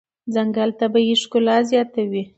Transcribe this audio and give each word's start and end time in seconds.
ځنګل 0.33 0.69
طبیعي 0.79 1.15
ښکلا 1.21 1.57
زیاتوي. 1.71 2.23